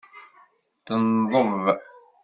Tenḍeb. 0.85 1.65